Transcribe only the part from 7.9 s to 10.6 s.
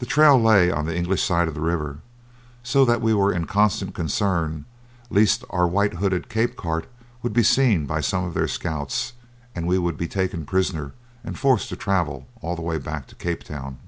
some of their scouts and we would be taken